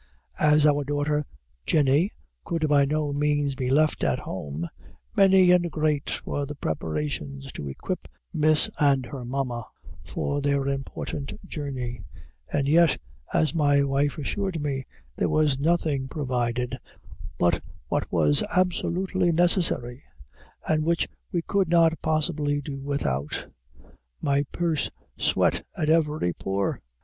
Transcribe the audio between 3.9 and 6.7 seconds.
at home, many and great were the